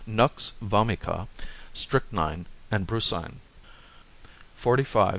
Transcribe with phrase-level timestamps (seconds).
[0.07, 0.31] Nux
[0.63, 1.27] Vomica,
[1.75, 3.35] Strychnine, and Brucine
[4.55, 5.09] 145 XLV.